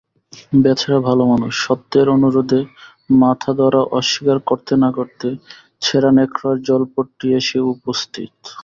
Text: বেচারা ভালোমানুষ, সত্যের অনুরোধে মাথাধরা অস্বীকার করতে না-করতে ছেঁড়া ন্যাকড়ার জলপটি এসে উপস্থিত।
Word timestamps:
বেচারা 0.61 0.99
ভালোমানুষ, 1.07 1.53
সত্যের 1.65 2.07
অনুরোধে 2.09 2.59
মাথাধরা 3.21 3.81
অস্বীকার 3.99 4.37
করতে 4.49 4.73
না-করতে 4.77 5.27
ছেঁড়া 5.81 6.11
ন্যাকড়ার 6.11 6.57
জলপটি 6.67 7.27
এসে 7.39 7.57
উপস্থিত। 7.73 8.31